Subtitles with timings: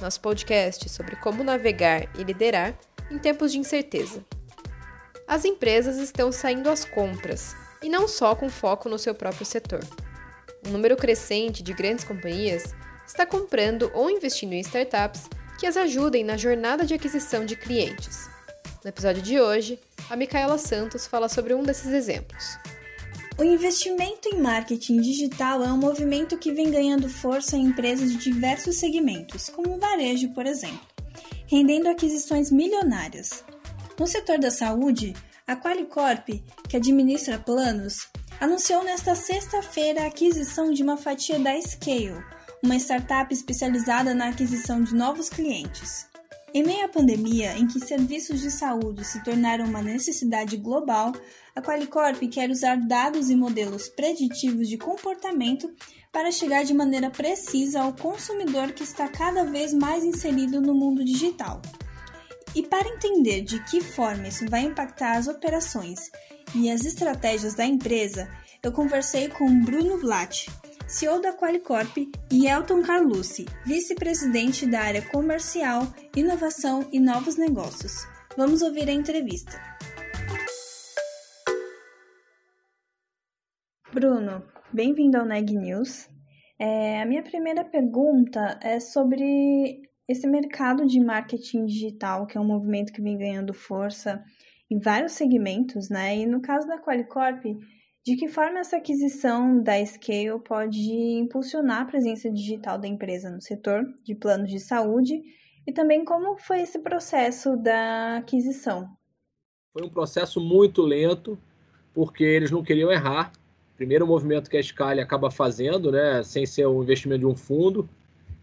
[0.00, 2.74] nosso podcast sobre como navegar e liderar
[3.10, 4.24] em tempos de incerteza.
[5.26, 9.80] As empresas estão saindo às compras, e não só com foco no seu próprio setor.
[10.66, 12.74] Um número crescente de grandes companhias
[13.06, 18.28] está comprando ou investindo em startups que as ajudem na jornada de aquisição de clientes.
[18.82, 22.58] No episódio de hoje, a Micaela Santos fala sobre um desses exemplos.
[23.40, 28.18] O investimento em marketing digital é um movimento que vem ganhando força em empresas de
[28.18, 30.86] diversos segmentos, como o varejo, por exemplo,
[31.46, 33.42] rendendo aquisições milionárias.
[33.98, 35.14] No setor da saúde,
[35.46, 36.28] a Qualicorp,
[36.68, 42.22] que administra planos, anunciou nesta sexta-feira a aquisição de uma fatia da Scale,
[42.62, 46.09] uma startup especializada na aquisição de novos clientes.
[46.52, 51.12] Em meio à pandemia, em que serviços de saúde se tornaram uma necessidade global,
[51.54, 55.72] a Qualicorp quer usar dados e modelos preditivos de comportamento
[56.10, 61.04] para chegar de maneira precisa ao consumidor que está cada vez mais inserido no mundo
[61.04, 61.62] digital.
[62.52, 66.10] E para entender de que forma isso vai impactar as operações
[66.52, 68.28] e as estratégias da empresa,
[68.60, 70.50] eu conversei com Bruno Blatt,
[70.90, 71.98] CEO da Qualicorp,
[72.32, 75.82] e Elton Carlucci, vice-presidente da área comercial,
[76.16, 77.92] inovação e novos negócios.
[78.36, 79.52] Vamos ouvir a entrevista.
[83.94, 86.08] Bruno, bem-vindo ao Neg News.
[86.58, 92.46] É, a minha primeira pergunta é sobre esse mercado de marketing digital, que é um
[92.48, 94.20] movimento que vem ganhando força
[94.68, 96.16] em vários segmentos, né?
[96.16, 97.44] E no caso da Qualicorp,
[98.04, 100.80] de que forma essa aquisição da Scale pode
[101.18, 105.20] impulsionar a presença digital da empresa no setor de planos de saúde
[105.66, 108.88] e também como foi esse processo da aquisição?
[109.72, 111.38] Foi um processo muito lento,
[111.94, 113.32] porque eles não queriam errar.
[113.76, 117.88] Primeiro movimento que a Scale acaba fazendo, né, sem ser um investimento de um fundo,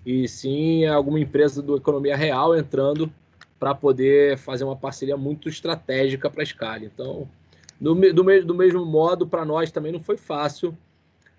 [0.05, 3.11] e sim alguma empresa do economia real entrando
[3.59, 6.85] para poder fazer uma parceria muito estratégica para a Scale.
[6.85, 7.27] Então,
[7.79, 10.75] do, do, do mesmo modo, para nós também não foi fácil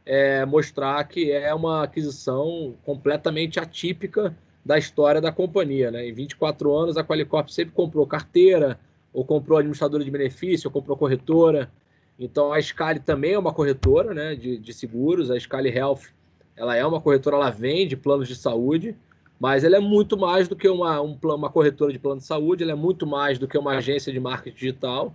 [0.06, 4.34] é, mostrar que é uma aquisição completamente atípica
[4.64, 5.90] da história da companhia.
[5.90, 6.08] Né?
[6.08, 8.78] Em 24 anos, a Qualicorp sempre comprou carteira,
[9.12, 11.70] ou comprou administradora de benefício, ou comprou corretora.
[12.18, 15.30] Então, a Scali também é uma corretora né, de, de seguros.
[15.30, 16.10] A Scali Health
[16.56, 18.96] ela é uma corretora, ela vende planos de saúde,
[19.38, 22.64] mas ela é muito mais do que uma, um, uma corretora de plano de saúde,
[22.64, 25.14] ela é muito mais do que uma agência de marketing digital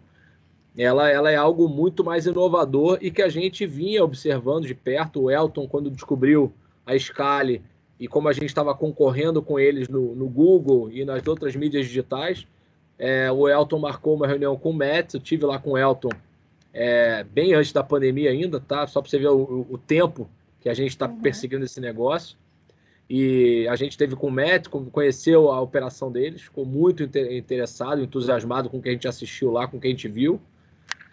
[0.77, 5.23] ela, ela é algo muito mais inovador e que a gente vinha observando de perto.
[5.23, 6.51] O Elton, quando descobriu
[6.85, 7.61] a Scale
[7.99, 11.85] e como a gente estava concorrendo com eles no, no, Google e nas outras mídias
[11.85, 12.47] digitais,
[12.97, 15.13] é, o Elton marcou uma reunião com o Matt.
[15.13, 16.09] Eu tive lá com o Elton
[16.73, 18.87] é, bem antes da pandemia ainda, tá?
[18.87, 20.27] Só para você ver o, o, tempo
[20.59, 21.21] que a gente está uhum.
[21.21, 22.35] perseguindo esse negócio.
[23.07, 28.69] E a gente teve com o Matt, conheceu a operação deles, ficou muito interessado, entusiasmado
[28.69, 30.41] com o que a gente assistiu lá, com o que a gente viu.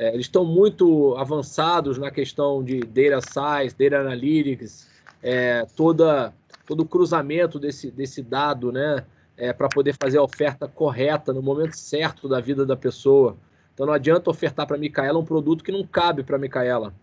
[0.01, 4.89] É, eles estão muito avançados na questão de data science, data analytics,
[5.23, 6.33] é, toda,
[6.65, 9.05] todo o cruzamento desse, desse dado, né?
[9.37, 13.37] É, para poder fazer a oferta correta no momento certo da vida da pessoa.
[13.75, 16.95] Então não adianta ofertar para a Micaela um produto que não cabe para a Micaela.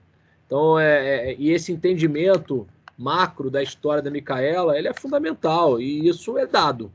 [0.48, 6.08] Então, é, é, e esse entendimento macro da história da Micaela, ele é fundamental e
[6.08, 6.92] isso é dado.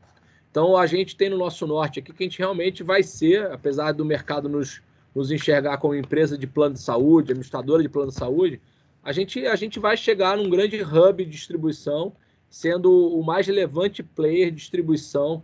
[0.50, 3.92] Então a gente tem no nosso norte aqui que a gente realmente vai ser, apesar
[3.92, 4.82] do mercado nos
[5.14, 8.60] nos enxergar como empresa de plano de saúde, administradora de plano de saúde,
[9.02, 12.12] a gente, a gente vai chegar num grande hub de distribuição,
[12.48, 15.42] sendo o mais relevante player de distribuição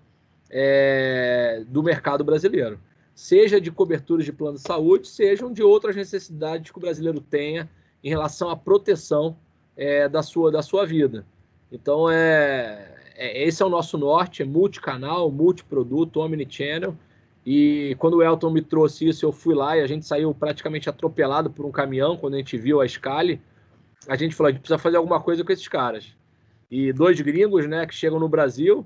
[0.51, 2.79] é, do mercado brasileiro.
[3.15, 7.69] Seja de coberturas de plano de saúde, sejam de outras necessidades que o brasileiro tenha
[8.03, 9.37] em relação à proteção
[9.77, 11.27] é, da, sua, da sua vida.
[11.71, 16.97] Então, é, é, esse é o nosso norte, é multicanal, multiproduto, omnichannel,
[17.51, 20.87] e quando o Elton me trouxe isso, eu fui lá e a gente saiu praticamente
[20.91, 23.41] atropelado por um caminhão quando a gente viu a Scali.
[24.07, 26.15] A gente falou, a gente precisa fazer alguma coisa com esses caras.
[26.71, 28.85] E dois gringos, né, que chegam no Brasil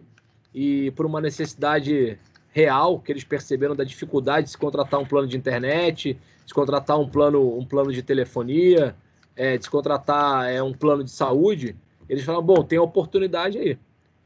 [0.55, 2.17] e por uma necessidade
[2.53, 6.55] real que eles perceberam da dificuldade de se contratar um plano de internet, de se
[6.55, 8.95] contratar um plano, um plano de telefonia,
[9.35, 11.75] é, de se contratar é, um plano de saúde,
[12.09, 13.77] eles falaram, bom, tem oportunidade aí.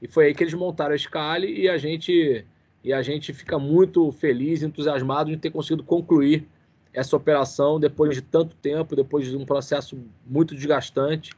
[0.03, 2.45] E foi aí que eles montaram a Scali e a gente
[2.87, 6.47] e a gente fica muito feliz, entusiasmado de ter conseguido concluir
[6.95, 11.33] essa operação depois de tanto tempo, depois de um processo muito desgastante,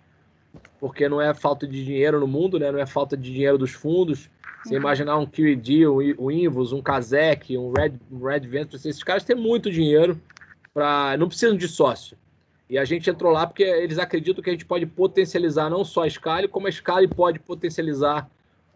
[0.78, 2.70] porque não é falta de dinheiro no mundo, né?
[2.70, 4.28] não é falta de dinheiro dos fundos.
[4.62, 4.80] Você uhum.
[4.80, 9.34] imaginar um QED, um Invos, um Kazek, um Red, um Red Ventures, esses caras têm
[9.34, 10.20] muito dinheiro,
[10.74, 12.14] pra, não precisam de sócio.
[12.68, 16.04] E a gente entrou lá porque eles acreditam que a gente pode potencializar não só
[16.04, 18.28] a Scale, como a Scale pode potencializar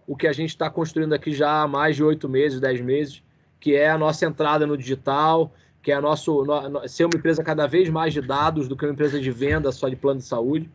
[0.06, 3.22] o que a gente está construindo aqui já há mais de oito meses, dez meses,
[3.60, 5.52] que é a nossa entrada no digital,
[5.82, 8.84] que é a nosso, no, ser uma empresa cada vez mais de dados do que
[8.84, 10.70] uma empresa de venda só de plano de saúde,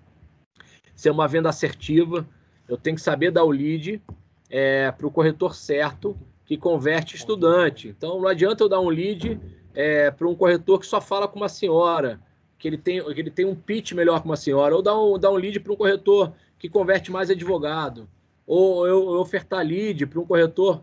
[0.95, 2.27] ser uma venda assertiva.
[2.67, 4.01] Eu tenho que saber dar o lead
[4.49, 7.89] é, para o corretor certo que converte estudante.
[7.89, 9.39] Então não adianta eu dar um lead
[9.73, 12.19] é, para um corretor que só fala com uma senhora,
[12.57, 15.19] que ele tem, que ele tem um pitch melhor com uma senhora, ou dar um,
[15.19, 18.09] dar um lead para um corretor que converte mais advogado
[18.47, 20.81] ou eu, ofertar lead para um corretor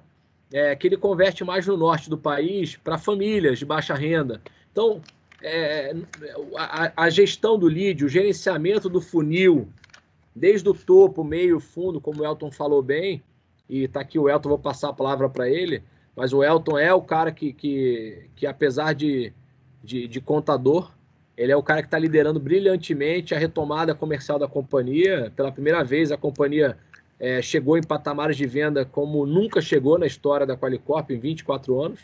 [0.53, 4.41] é, que ele converte mais no norte do país para famílias de baixa renda.
[4.71, 5.01] Então,
[5.43, 5.97] é,
[6.57, 9.69] a, a, gestão do lead, o gerenciamento do funil,
[10.37, 13.23] desde o topo, meio, fundo, como o Elton falou bem,
[13.69, 15.83] e está aqui o Elton, vou passar a palavra para ele,
[16.15, 19.33] mas o Elton é o cara que, que, que apesar de,
[19.83, 20.93] de, de contador,
[21.37, 25.33] ele é o cara que está liderando brilhantemente a retomada comercial da companhia.
[25.35, 26.77] Pela primeira vez, a companhia
[27.19, 31.81] é, chegou em patamares de venda como nunca chegou na história da Qualicorp em 24
[31.81, 32.01] anos.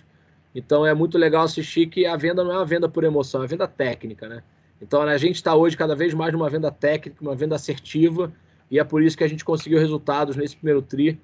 [0.54, 3.42] Então é muito legal assistir que a venda não é uma venda por emoção, é
[3.42, 4.42] uma venda técnica, né?
[4.80, 8.32] Então a gente está hoje cada vez mais numa venda técnica, uma venda assertiva,
[8.70, 11.20] e é por isso que a gente conseguiu resultados nesse primeiro TRI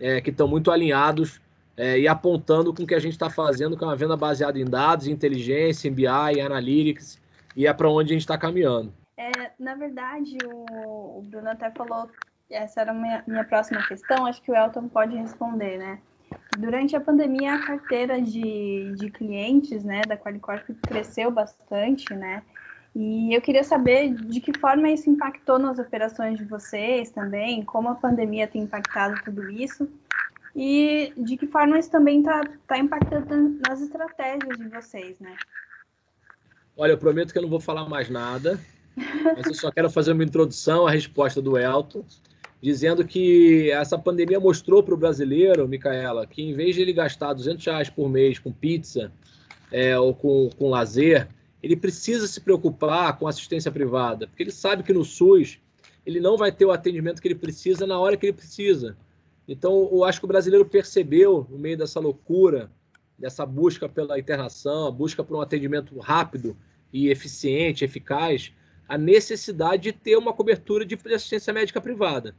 [0.00, 1.40] é, que estão muito alinhados
[1.76, 4.58] é, e apontando com o que a gente está fazendo, que é uma venda baseada
[4.58, 7.20] em dados, em inteligência, em BI, em analytics,
[7.54, 8.92] e é para onde a gente está caminhando.
[9.16, 12.08] É, na verdade, o, Bruno até falou
[12.50, 15.98] essa era a minha, minha próxima questão, acho que o Elton pode responder, né?
[16.58, 22.42] Durante a pandemia, a carteira de, de clientes né, da Qualicorp cresceu bastante, né?
[22.94, 27.90] E eu queria saber de que forma isso impactou nas operações de vocês também, como
[27.90, 29.88] a pandemia tem impactado tudo isso,
[30.54, 35.36] e de que forma isso também está tá impactando nas estratégias de vocês, né?
[36.74, 38.58] Olha, eu prometo que eu não vou falar mais nada,
[38.96, 42.02] mas eu só quero fazer uma introdução à resposta do Elton
[42.60, 47.32] dizendo que essa pandemia mostrou para o brasileiro, Micaela, que em vez de ele gastar
[47.32, 49.12] 200 reais por mês com pizza
[49.70, 51.28] é, ou com, com lazer,
[51.62, 55.58] ele precisa se preocupar com assistência privada, porque ele sabe que no SUS
[56.04, 58.96] ele não vai ter o atendimento que ele precisa na hora que ele precisa.
[59.48, 62.70] Então, eu acho que o brasileiro percebeu, no meio dessa loucura,
[63.18, 66.56] dessa busca pela internação, a busca por um atendimento rápido
[66.92, 68.52] e eficiente, eficaz,
[68.88, 72.34] a necessidade de ter uma cobertura de assistência médica privada.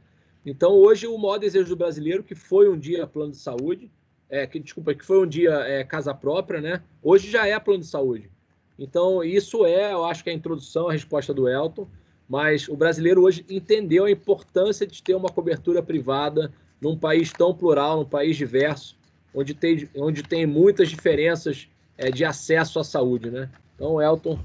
[0.48, 3.90] Então, hoje, o maior desejo do brasileiro, que foi um dia plano de saúde,
[4.30, 6.82] é, que, desculpa, que foi um dia é, casa própria, né?
[7.02, 8.30] Hoje já é plano de saúde.
[8.78, 11.86] Então, isso é, eu acho que é a introdução, a resposta do Elton,
[12.26, 16.50] mas o brasileiro hoje entendeu a importância de ter uma cobertura privada
[16.80, 18.96] num país tão plural, num país diverso,
[19.34, 21.68] onde tem, onde tem muitas diferenças
[21.98, 23.50] é, de acesso à saúde, né?
[23.74, 24.38] Então, Elton.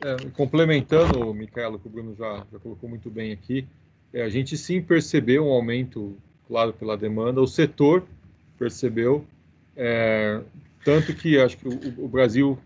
[0.00, 3.66] É, complementando, Micaela, que o Bruno já, já colocou muito bem aqui,
[4.14, 6.16] a gente sim percebeu um aumento,
[6.48, 8.04] claro, pela demanda, o setor
[8.58, 9.24] percebeu,
[9.76, 10.40] é,
[10.84, 12.58] tanto que acho que o, o, Brasil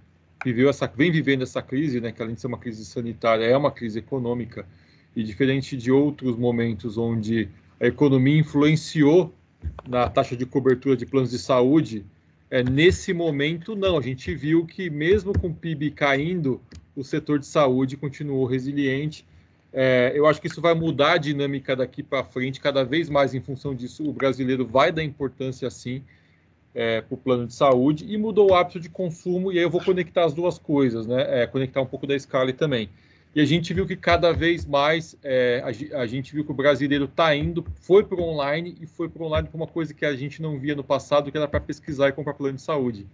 [0.45, 3.57] viveu essa, vem vivendo essa crise, né, que além de ser uma crise sanitária, é
[3.57, 4.67] uma crise econômica,
[5.15, 7.49] e diferente de outros momentos onde
[7.79, 9.33] a economia influenciou
[9.87, 12.05] na taxa de cobertura de planos de saúde,
[12.51, 16.61] é, nesse momento não, a gente viu que mesmo com o PIB caindo,
[16.97, 19.25] o setor de saúde continuou resiliente,
[19.77, 23.35] é, eu acho que isso vai mudar a dinâmica daqui para frente, cada vez mais
[23.35, 24.09] em função disso.
[24.09, 26.01] O brasileiro vai dar importância, sim,
[26.73, 29.51] é, para o plano de saúde e mudou o hábito de consumo.
[29.51, 31.43] E aí eu vou conectar as duas coisas, né?
[31.43, 32.89] É, conectar um pouco da escala também.
[33.35, 35.61] E a gente viu que cada vez mais é,
[35.93, 39.25] a, a, gente viu que o brasileiro está indo, foi para online e foi para
[39.25, 42.11] online para uma coisa que a gente não via no passado, que era para pesquisar
[42.11, 43.09] e comprar plano de saúde.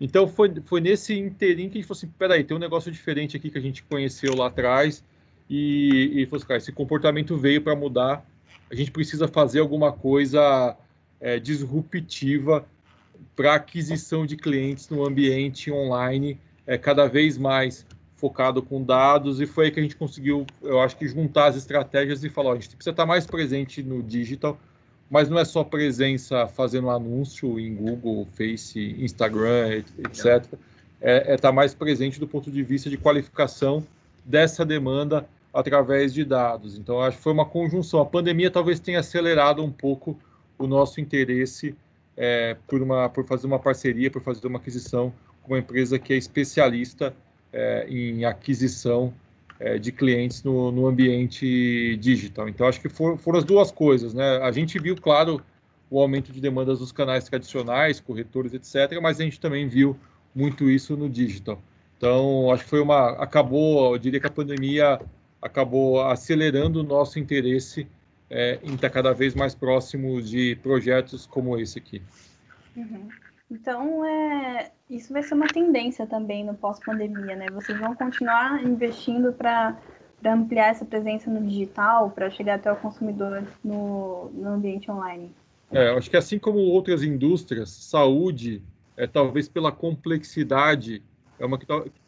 [0.00, 3.36] Então foi, foi nesse inteirinho que a gente falou assim: peraí, tem um negócio diferente
[3.36, 5.02] aqui que a gente conheceu lá atrás
[5.48, 8.24] e, e falou assim, cara, esse comportamento veio para mudar,
[8.70, 10.76] a gente precisa fazer alguma coisa
[11.20, 12.66] é, disruptiva
[13.34, 17.86] para aquisição de clientes no ambiente online, é, cada vez mais
[18.16, 21.56] focado com dados, e foi aí que a gente conseguiu, eu acho que, juntar as
[21.56, 24.58] estratégias e falar, ó, a gente precisa estar mais presente no digital,
[25.08, 30.58] mas não é só presença fazendo anúncio em Google, Face, Instagram, etc.
[31.00, 33.86] É, é estar mais presente do ponto de vista de qualificação
[34.24, 36.76] dessa demanda através de dados.
[36.78, 37.98] Então, acho que foi uma conjunção.
[38.00, 40.18] A pandemia talvez tenha acelerado um pouco
[40.58, 41.74] o nosso interesse
[42.14, 46.12] é, por, uma, por fazer uma parceria, por fazer uma aquisição com uma empresa que
[46.12, 47.14] é especialista
[47.50, 49.14] é, em aquisição
[49.58, 52.48] é, de clientes no, no, ambiente digital.
[52.50, 54.12] Então, acho que for, foram as duas coisas.
[54.12, 54.38] Né?
[54.42, 55.40] A gente viu, claro,
[55.88, 59.96] o aumento de demandas dos canais tradicionais, corretores, etc., mas a gente também viu
[60.34, 61.58] muito isso no digital.
[61.96, 63.12] Então, acho que foi uma.
[63.12, 65.00] Acabou, eu diria que a pandemia
[65.40, 67.86] acabou acelerando o nosso interesse
[68.28, 72.02] é, em estar cada vez mais próximo de projetos como esse aqui.
[72.76, 73.08] Uhum.
[73.50, 77.46] Então, é, isso vai ser uma tendência também no pós-pandemia, né?
[77.52, 79.76] Vocês vão continuar investindo para
[80.24, 85.30] ampliar essa presença no digital, para chegar até o consumidor no, no ambiente online?
[85.70, 88.62] É, acho que assim como outras indústrias, saúde,
[88.96, 91.02] é, talvez pela complexidade,
[91.38, 91.66] é uma que,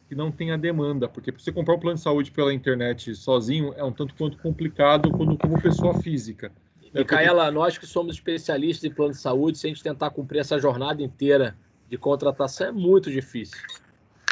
[0.09, 3.15] que não tem a demanda, porque para você comprar um plano de saúde pela internet
[3.15, 6.51] sozinho é um tanto quanto complicado quando como pessoa física.
[6.95, 10.39] É, Micaela, nós que somos especialistas em plano de saúde, se a gente tentar cumprir
[10.39, 11.55] essa jornada inteira
[11.91, 13.59] de contratação, é muito difícil.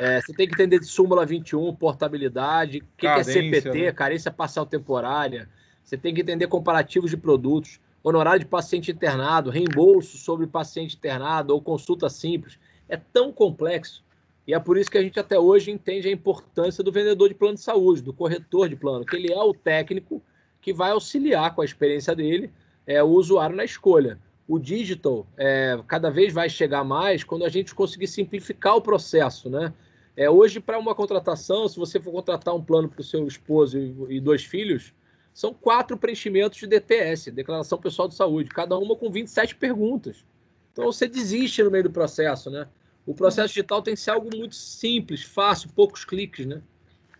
[0.00, 3.92] É, você tem que entender de súmula 21, portabilidade, o que, que, é CPT, né?
[3.92, 5.46] carência parcial temporária.
[5.84, 11.52] Você tem que entender comparativos de produtos, honorário de paciente internado, reembolso sobre paciente internado
[11.52, 12.58] ou consulta simples.
[12.88, 14.05] É tão complexo
[14.46, 17.34] e é por isso que a gente até hoje entende a importância do vendedor de
[17.34, 20.22] plano de saúde, do corretor de plano, que ele é o técnico
[20.60, 22.52] que vai auxiliar com a experiência dele
[22.86, 24.18] é, o usuário na escolha.
[24.46, 29.50] O digital é, cada vez vai chegar mais quando a gente conseguir simplificar o processo,
[29.50, 29.74] né?
[30.16, 33.78] É, hoje, para uma contratação, se você for contratar um plano para o seu esposo
[34.08, 34.94] e, dois filhos,
[35.34, 40.24] são quatro preenchimentos de DPS, Declaração Pessoal de Saúde, cada uma com 27 perguntas.
[40.72, 42.66] Então você desiste no meio do processo, né?
[43.06, 46.60] O processo digital tem que ser algo muito simples, fácil, poucos cliques, né?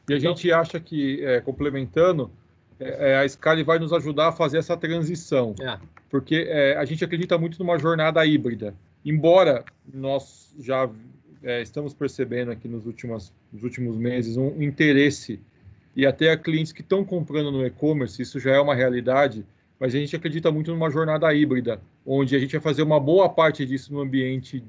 [0.08, 0.34] E a então...
[0.34, 2.30] gente acha que, é, complementando,
[2.78, 5.54] é, é, a Scali vai nos ajudar a fazer essa transição.
[5.60, 5.78] É.
[6.10, 8.74] Porque é, a gente acredita muito numa jornada híbrida.
[9.04, 10.90] Embora nós já
[11.42, 15.40] é, estamos percebendo aqui nos últimos, nos últimos meses um interesse
[15.94, 19.46] e até clientes que estão comprando no e-commerce, isso já é uma realidade,
[19.78, 23.28] mas a gente acredita muito numa jornada híbrida, onde a gente vai fazer uma boa
[23.28, 24.62] parte disso no ambiente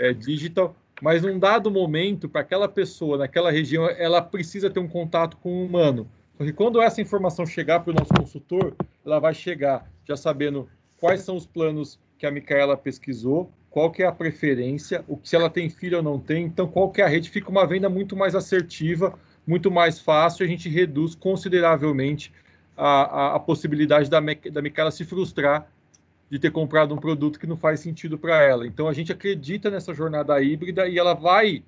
[0.00, 4.88] é, digital, mas num dado momento, para aquela pessoa, naquela região, ela precisa ter um
[4.88, 6.08] contato com o humano.
[6.36, 8.74] Porque quando essa informação chegar para o nosso consultor,
[9.04, 14.02] ela vai chegar já sabendo quais são os planos que a Micaela pesquisou, qual que
[14.02, 17.00] é a preferência, o que se ela tem filho ou não tem, então qual que
[17.00, 21.14] é a rede, fica uma venda muito mais assertiva, muito mais fácil, a gente reduz
[21.14, 22.32] consideravelmente
[22.76, 25.70] a, a, a possibilidade da, da Micaela se frustrar
[26.30, 28.66] de ter comprado um produto que não faz sentido para ela.
[28.66, 31.62] Então a gente acredita nessa jornada híbrida e ela vai,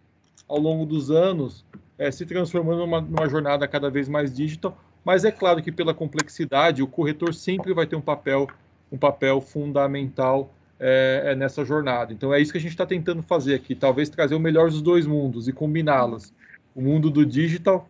[0.46, 1.64] ao longo dos anos,
[1.98, 4.76] é, se transformando numa, numa, jornada cada vez mais digital.
[5.04, 8.46] Mas é claro que pela complexidade, o corretor sempre vai ter um papel,
[8.92, 12.12] um papel fundamental é, é nessa jornada.
[12.12, 14.82] Então é isso que a gente está tentando fazer aqui, talvez trazer o melhor dos
[14.82, 16.32] dois mundos e combiná-los.
[16.74, 17.88] O mundo do digital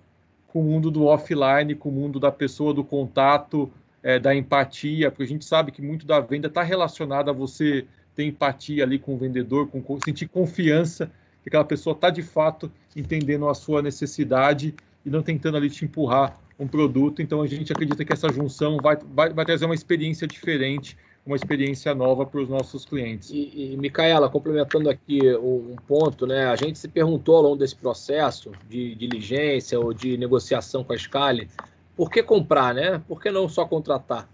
[0.53, 3.71] com o mundo do offline, com o mundo da pessoa, do contato,
[4.03, 7.87] é, da empatia, porque a gente sabe que muito da venda está relacionado a você
[8.15, 11.11] ter empatia ali com o vendedor, com sentir confiança
[11.43, 15.85] que aquela pessoa está de fato entendendo a sua necessidade e não tentando ali te
[15.85, 17.23] empurrar um produto.
[17.23, 21.37] Então a gente acredita que essa junção vai, vai, vai trazer uma experiência diferente, uma
[21.37, 23.31] experiência nova para os nossos clientes.
[23.31, 26.47] E, e Micaela, complementando aqui um, um, ponto, né?
[26.47, 30.99] A gente se perguntou ao longo desse processo de diligência ou de negociação com a
[30.99, 31.49] Scali
[31.97, 33.03] por que comprar, né?
[33.07, 34.29] Por que não só contratar?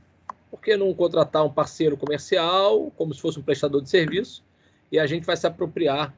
[0.51, 4.45] Por que não contratar um parceiro comercial, como se fosse um prestador de serviço,
[4.91, 6.15] e a gente vai se apropriar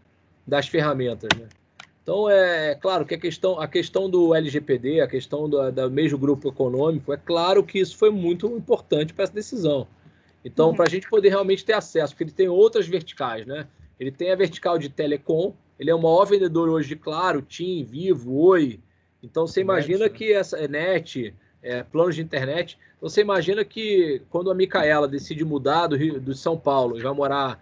[0.47, 1.49] das ferramentas, né?
[2.03, 5.91] Então, é, é claro que a questão, a questão do LGPD, a questão do, do
[5.91, 9.87] mesmo grupo econômico, é claro que isso foi muito importante para essa decisão.
[10.43, 10.75] Então, uhum.
[10.75, 13.67] para a gente poder realmente ter acesso, porque ele tem outras verticais, né?
[14.01, 17.85] Ele tem a vertical de telecom, ele é o maior vendedor hoje de Claro, TIM,
[17.85, 18.81] Vivo, Oi,
[19.23, 20.19] então você imagina net, né?
[20.19, 22.79] que essa é net, é, planos de internet.
[23.01, 27.13] Você imagina que quando a Micaela decide mudar do Rio, do São Paulo e vai
[27.13, 27.61] morar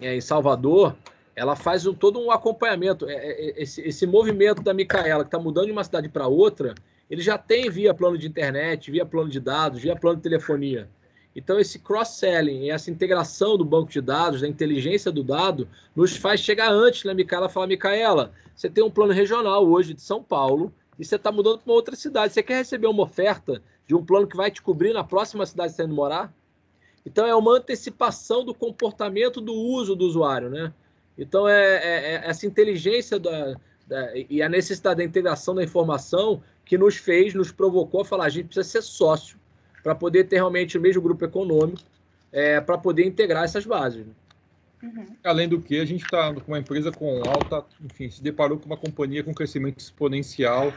[0.00, 0.96] é, em Salvador,
[1.34, 3.08] ela faz um, todo um acompanhamento.
[3.08, 6.26] É, é, é esse, esse movimento da Micaela que está mudando de uma cidade para
[6.26, 6.74] outra,
[7.10, 10.88] ele já tem via plano de internet, via plano de dados, via plano de telefonia.
[11.34, 16.40] Então, esse cross-selling, essa integração do banco de dados, da inteligência do dado, nos faz
[16.40, 17.48] chegar antes, né, Micaela?
[17.48, 21.58] Falar, Micaela, você tem um plano regional hoje de São Paulo, e você está mudando
[21.58, 22.32] para uma outra cidade.
[22.32, 25.70] Você quer receber uma oferta de um plano que vai te cobrir na próxima cidade
[25.70, 26.32] que você está indo morar?
[27.06, 30.72] Então, é uma antecipação do comportamento do uso do usuário, né?
[31.16, 33.54] Então, é, é, é essa inteligência da,
[33.86, 38.26] da, e a necessidade da integração da informação que nos fez, nos provocou a falar,
[38.26, 39.38] a gente precisa ser sócio
[39.82, 41.80] para poder ter realmente o mesmo grupo econômico,
[42.30, 44.04] é, para poder integrar essas bases.
[44.04, 44.12] Né?
[44.82, 45.06] Uhum.
[45.24, 48.66] Além do que, a gente está com uma empresa com alta, enfim, se deparou com
[48.66, 50.72] uma companhia com crescimento exponencial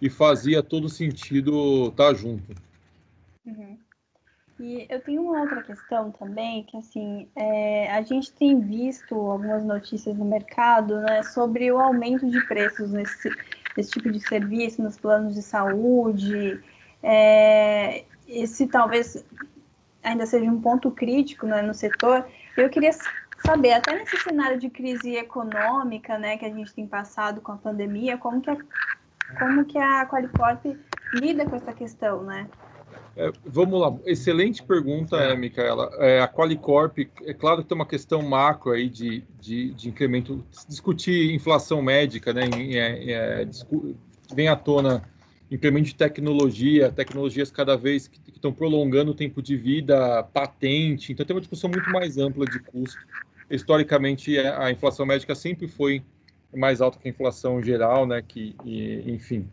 [0.00, 2.54] e fazia todo sentido estar tá junto.
[3.44, 3.78] Uhum.
[4.60, 9.64] E eu tenho uma outra questão também, que assim, é, a gente tem visto algumas
[9.64, 13.30] notícias no mercado né, sobre o aumento de preços nesse,
[13.76, 16.60] nesse tipo de serviço, nos planos de saúde.
[17.02, 19.24] É, esse talvez
[20.02, 22.26] ainda seja um ponto crítico né, no setor.
[22.56, 22.90] Eu queria
[23.46, 27.56] saber, até nesse cenário de crise econômica né, que a gente tem passado com a
[27.56, 28.56] pandemia, como que a,
[29.38, 30.64] como que a Qualicorp
[31.14, 32.48] lida com essa questão, né?
[33.16, 35.90] É, vamos lá, excelente pergunta, é, Micaela.
[35.98, 40.44] É, a Qualicorp, é claro que tem uma questão macro aí de, de, de incremento.
[40.68, 42.42] Discutir inflação médica, né?
[42.44, 43.10] É,
[43.42, 43.48] é,
[44.32, 45.02] vem à tona
[45.50, 51.12] incremento de tecnologia, tecnologias cada vez que, que estão prolongando o tempo de vida, patente.
[51.12, 53.00] Então tem uma discussão muito mais ampla de custo.
[53.50, 56.02] Historicamente, a inflação médica sempre foi
[56.54, 58.22] mais alta que a inflação geral, né?
[58.26, 59.48] Que, e, enfim.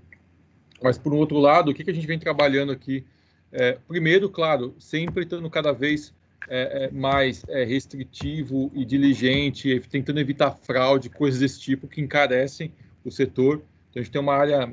[0.82, 3.06] Mas por um outro lado, o que, que a gente vem trabalhando aqui?
[3.52, 6.14] É, primeiro, claro, sempre estando cada vez
[6.48, 12.72] é, é, mais é, restritivo e diligente, tentando evitar fraude, coisas desse tipo que encarecem
[13.04, 13.62] o setor.
[13.90, 14.72] Então, a gente tem uma área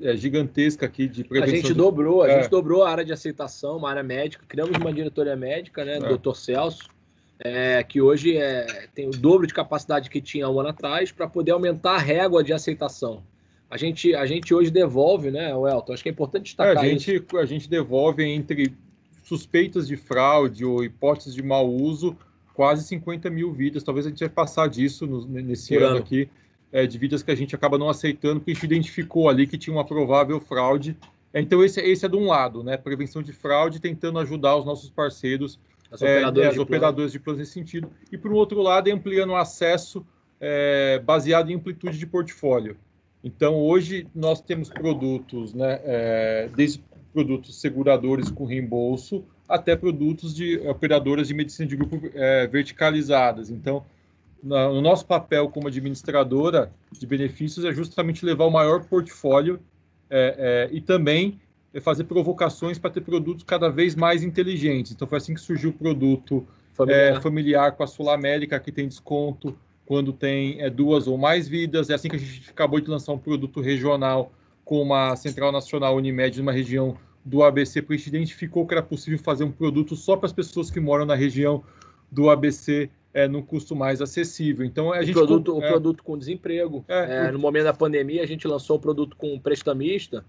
[0.00, 1.54] é, gigantesca aqui de prevenção.
[1.54, 2.40] A gente dobrou, a é.
[2.40, 6.16] gente dobrou a área de aceitação, uma área médica, criamos uma diretoria médica, né, do
[6.16, 6.34] Dr.
[6.34, 6.88] Celso,
[7.88, 8.36] que hoje
[8.94, 12.42] tem o dobro de capacidade que tinha um ano atrás, para poder aumentar a régua
[12.42, 13.22] de aceitação
[13.70, 15.92] a gente, a gente hoje devolve, né, Elton?
[15.92, 17.36] Acho que é importante destacar é, a gente, isso.
[17.36, 18.72] A gente devolve entre
[19.22, 22.16] suspeitas de fraude ou hipóteses de mau uso
[22.54, 23.82] quase 50 mil vidas.
[23.82, 26.30] Talvez a gente vai passar disso no, nesse ano, ano, aqui,
[26.72, 29.58] é, de vidas que a gente acaba não aceitando, porque a gente identificou ali que
[29.58, 30.96] tinha uma provável fraude.
[31.32, 32.78] É, então, esse, esse é de um lado, né?
[32.78, 35.58] Prevenção de fraude, tentando ajudar os nossos parceiros,
[35.90, 37.90] as operadoras, é, de, operadores de plano nesse sentido.
[38.12, 40.04] E, por um outro lado, ampliando o acesso
[40.40, 42.76] é, baseado em amplitude de portfólio.
[43.22, 50.58] Então, hoje nós temos produtos, né, é, desde produtos seguradores com reembolso até produtos de
[50.68, 53.50] operadoras de medicina de grupo é, verticalizadas.
[53.50, 53.84] Então,
[54.42, 59.58] na, no nosso papel como administradora de benefícios é justamente levar o maior portfólio
[60.10, 61.40] é, é e também
[61.80, 64.92] fazer provocações para ter produtos cada vez mais inteligentes.
[64.92, 68.72] Então, foi assim que surgiu o produto familiar, é, familiar com a Sul América, que
[68.72, 71.90] tem desconto quando tem é, duas ou mais vidas.
[71.90, 74.32] É assim que a gente acabou de lançar um produto regional
[74.64, 78.82] com uma Central Nacional Unimed numa região do ABC, porque a gente identificou que era
[78.82, 81.62] possível fazer um produto só para as pessoas que moram na região
[82.10, 84.64] do ABC é, num custo mais acessível.
[84.64, 86.84] Então a o gente produto, é, o produto com desemprego.
[86.86, 90.24] É, é, no momento da pandemia a gente lançou o um produto com prestamista.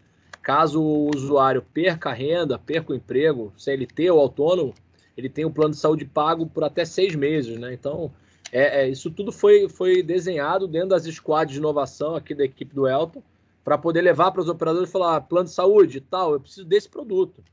[0.49, 4.73] Caso o usuário perca a renda, perca o emprego, CLT ou autônomo,
[5.15, 7.71] ele tem um plano de saúde pago por até seis meses, né?
[7.71, 8.11] Então
[8.51, 12.73] é, é, isso tudo foi, foi desenhado dentro das squads de inovação aqui da equipe
[12.73, 13.21] do Elton,
[13.63, 16.89] para poder levar para os operadores e falar: plano de saúde tal, eu preciso desse
[16.89, 17.43] produto.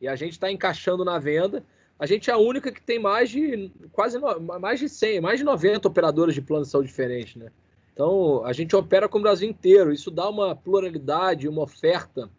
[0.00, 1.62] E a gente está encaixando na venda.
[1.98, 4.18] A gente é a única que tem mais de quase
[4.58, 7.50] mais de 100, mais de 90 operadores de plano de saúde diferentes, né?
[7.92, 9.92] Então, a gente opera com o Brasil inteiro.
[9.92, 12.30] Isso dá uma pluralidade, uma oferta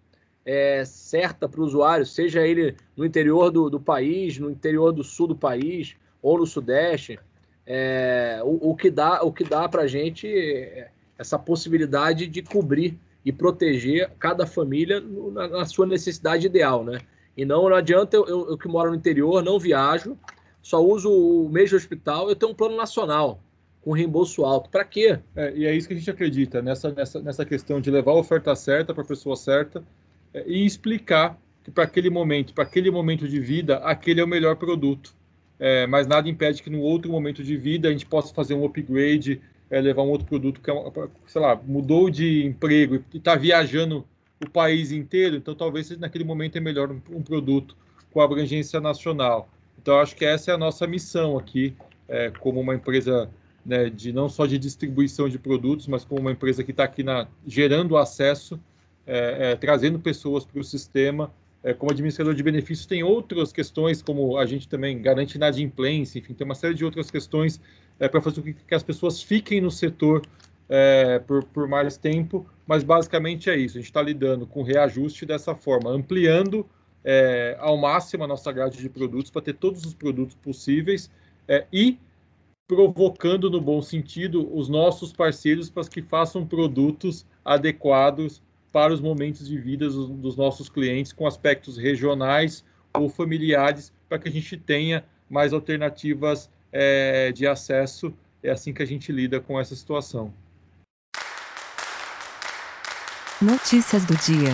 [0.47, 5.03] é, certa para o usuário, seja ele no interior do, do país, no interior do
[5.03, 7.19] sul do país ou no sudeste
[7.67, 12.41] é, o, o, que dá o que dá para a gente é essa possibilidade de
[12.41, 15.01] cobrir e proteger cada família
[15.33, 16.99] na, na, sua necessidade ideal, né?
[17.35, 20.17] E não, não adianta eu, eu, eu, que moro no interior, não viajo,
[20.61, 23.39] só uso o de hospital, eu tenho um plano nacional
[23.81, 24.69] com reembolso alto.
[24.69, 25.19] Para quê?
[25.35, 28.19] É, e é isso que a gente acredita, nessa, nessa, nessa questão de levar a
[28.19, 29.83] oferta certa para a pessoa certa
[30.45, 34.55] e explicar que para aquele momento, para aquele momento de vida, aquele é o melhor
[34.55, 35.15] produto
[35.59, 38.63] é, mas nada impede que no outro momento de vida a gente possa fazer um
[38.65, 43.35] upgrade, é, levar um outro produto que, é sei lá, mudou de emprego e está
[43.35, 44.05] viajando
[44.43, 47.75] o país inteiro, então talvez naquele momento é melhor um, um produto
[48.11, 49.49] com abrangência nacional.
[49.81, 51.73] Então acho que essa é a nossa missão aqui,
[52.07, 53.29] é, como uma empresa
[53.65, 57.01] né, de não só de distribuição de produtos, mas como uma empresa que está aqui
[57.01, 58.59] na, gerando acesso,
[59.07, 61.31] é, é, trazendo pessoas para o sistema
[61.63, 66.33] é, como administrador de benefícios, tem outras questões, como a gente também garante inadimplência, enfim,
[66.33, 67.59] tem uma série de outras questões
[67.99, 70.21] é, para fazer com que, as pessoas fiquem no setor
[70.69, 75.25] é, por, por mais tempo, mas basicamente é isso, a gente está lidando com reajuste
[75.25, 76.65] dessa forma, ampliando
[77.03, 81.09] é, ao máximo a nossa grade de produtos para ter todos os produtos possíveis
[81.47, 81.97] é, e
[82.67, 89.47] provocando no bom sentido os nossos parceiros para que façam produtos adequados para os momentos
[89.47, 95.03] de vida dos nossos clientes com aspectos regionais ou familiares, para que a gente tenha
[95.29, 98.13] mais alternativas é, de acesso.
[98.41, 100.33] É assim que a gente lida com essa situação.
[103.41, 104.53] Notícias do dia.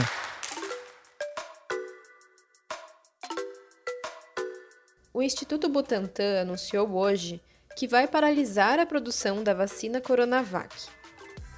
[5.13, 7.41] O Instituto Butantan anunciou hoje
[7.77, 10.73] que vai paralisar a produção da vacina Coronavac.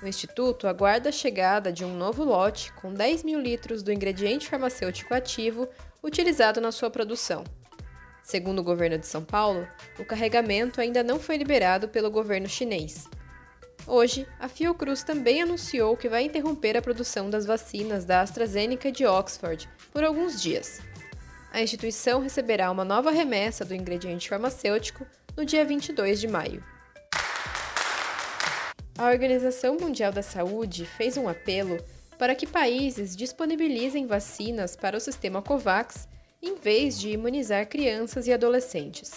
[0.01, 4.47] O Instituto aguarda a chegada de um novo lote com 10 mil litros do ingrediente
[4.47, 5.69] farmacêutico ativo
[6.03, 7.43] utilizado na sua produção.
[8.21, 13.07] Segundo o governo de São Paulo, o carregamento ainda não foi liberado pelo governo chinês.
[13.87, 19.05] Hoje, a Fiocruz também anunciou que vai interromper a produção das vacinas da AstraZeneca de
[19.05, 20.81] Oxford por alguns dias.
[21.51, 25.05] A instituição receberá uma nova remessa do ingrediente farmacêutico
[25.37, 26.63] no dia 22 de maio.
[28.97, 31.83] A Organização Mundial da Saúde fez um apelo
[32.17, 36.07] para que países disponibilizem vacinas para o sistema COVAX
[36.41, 39.11] em vez de imunizar crianças e adolescentes.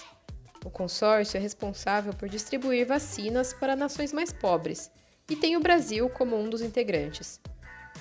[0.64, 4.90] O consórcio é responsável por distribuir vacinas para nações mais pobres
[5.30, 7.40] e tem o Brasil como um dos integrantes.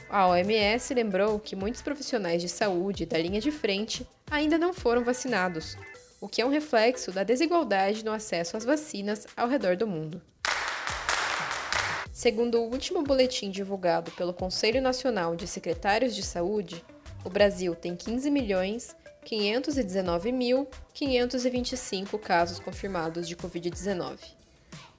[0.10, 5.04] A OMS lembrou que muitos profissionais de saúde da linha de frente ainda não foram
[5.04, 5.78] vacinados,
[6.20, 10.20] o que é um reflexo da desigualdade no acesso às vacinas ao redor do mundo.
[12.18, 16.84] Segundo o último boletim divulgado pelo Conselho Nacional de Secretários de Saúde,
[17.24, 24.18] o Brasil tem 15 milhões 519.525 casos confirmados de Covid-19.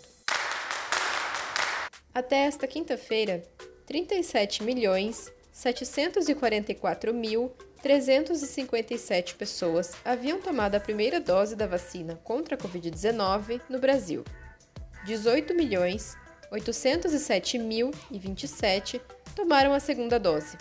[2.14, 3.44] Até esta quinta-feira,
[7.84, 14.24] 37.744.357 pessoas haviam tomado a primeira dose da vacina contra a Covid-19 no Brasil.
[15.06, 16.16] 18 milhões
[16.52, 19.02] 807.027
[19.36, 20.56] tomaram a segunda dose.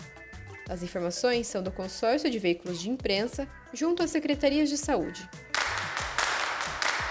[0.69, 5.29] As informações são do Consórcio de Veículos de Imprensa junto às Secretarias de Saúde.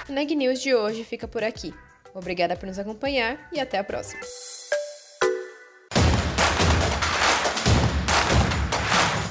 [0.08, 1.74] O Neg News de hoje fica por aqui.
[2.14, 4.22] Obrigada por nos acompanhar e até a próxima.